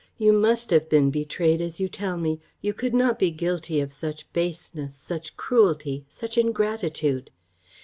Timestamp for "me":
2.17-2.39